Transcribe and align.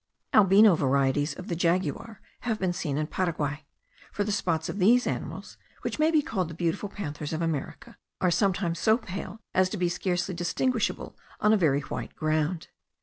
Albino 0.33 0.73
varieties 0.73 1.35
of 1.35 1.47
the 1.47 1.55
jaguar 1.55 2.21
have 2.39 2.57
been 2.57 2.73
seen 2.73 2.97
in 2.97 3.05
Paraguay: 3.05 3.63
for 4.11 4.23
the 4.23 4.31
spots 4.31 4.67
of 4.67 4.79
these 4.79 5.05
animals, 5.05 5.57
which 5.83 5.99
may 5.99 6.09
be 6.09 6.23
called 6.23 6.47
the 6.47 6.55
beautiful 6.55 6.89
panthers 6.89 7.33
of 7.33 7.41
America, 7.43 7.95
are 8.19 8.31
sometimes 8.31 8.79
so 8.79 8.97
pale 8.97 9.39
as 9.53 9.69
to 9.69 9.77
be 9.77 9.89
scarcely 9.89 10.33
distinguishable 10.33 11.15
on 11.39 11.53
a 11.53 11.55
very 11.55 11.81
white 11.81 12.15
ground. 12.15 12.69